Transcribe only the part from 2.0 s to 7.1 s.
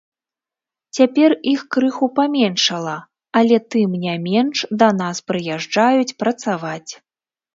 паменшала, але тым не менш да нас прыязджаюць працаваць.